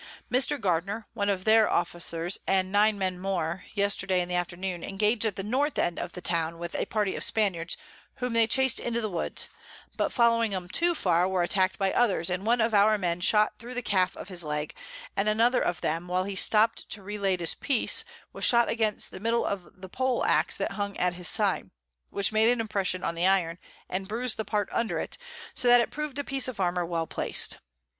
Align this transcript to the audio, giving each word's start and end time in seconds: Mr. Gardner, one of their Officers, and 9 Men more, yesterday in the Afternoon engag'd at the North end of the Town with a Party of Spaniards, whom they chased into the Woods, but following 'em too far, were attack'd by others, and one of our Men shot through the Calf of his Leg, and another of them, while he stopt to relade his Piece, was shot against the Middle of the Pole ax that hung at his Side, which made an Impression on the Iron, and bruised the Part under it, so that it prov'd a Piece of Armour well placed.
Mr. 0.31 0.59
Gardner, 0.59 1.05
one 1.13 1.29
of 1.29 1.43
their 1.45 1.69
Officers, 1.69 2.39
and 2.47 2.71
9 2.71 2.97
Men 2.97 3.19
more, 3.19 3.65
yesterday 3.75 4.19
in 4.19 4.29
the 4.29 4.33
Afternoon 4.33 4.83
engag'd 4.83 5.25
at 5.27 5.35
the 5.35 5.43
North 5.43 5.77
end 5.77 5.99
of 5.99 6.13
the 6.13 6.21
Town 6.21 6.57
with 6.57 6.73
a 6.73 6.87
Party 6.87 7.15
of 7.15 7.23
Spaniards, 7.23 7.77
whom 8.15 8.33
they 8.33 8.47
chased 8.47 8.79
into 8.79 8.99
the 8.99 9.11
Woods, 9.11 9.47
but 9.97 10.11
following 10.11 10.55
'em 10.55 10.67
too 10.69 10.95
far, 10.95 11.27
were 11.27 11.43
attack'd 11.43 11.77
by 11.77 11.93
others, 11.93 12.31
and 12.31 12.47
one 12.47 12.59
of 12.61 12.73
our 12.73 12.97
Men 12.97 13.21
shot 13.21 13.59
through 13.59 13.75
the 13.75 13.83
Calf 13.83 14.17
of 14.17 14.27
his 14.27 14.43
Leg, 14.43 14.73
and 15.15 15.29
another 15.29 15.61
of 15.61 15.81
them, 15.81 16.07
while 16.07 16.23
he 16.23 16.35
stopt 16.35 16.89
to 16.89 17.03
relade 17.03 17.39
his 17.39 17.53
Piece, 17.53 18.03
was 18.33 18.43
shot 18.43 18.69
against 18.69 19.11
the 19.11 19.19
Middle 19.19 19.45
of 19.45 19.81
the 19.81 19.87
Pole 19.87 20.25
ax 20.25 20.57
that 20.57 20.71
hung 20.71 20.97
at 20.97 21.13
his 21.13 21.27
Side, 21.29 21.69
which 22.09 22.31
made 22.31 22.49
an 22.49 22.59
Impression 22.59 23.03
on 23.03 23.13
the 23.13 23.27
Iron, 23.27 23.59
and 23.87 24.07
bruised 24.07 24.37
the 24.37 24.45
Part 24.45 24.67
under 24.71 24.97
it, 24.97 25.19
so 25.53 25.67
that 25.67 25.79
it 25.79 25.91
prov'd 25.91 26.17
a 26.17 26.23
Piece 26.23 26.47
of 26.47 26.59
Armour 26.59 26.87
well 26.87 27.05
placed. 27.05 27.59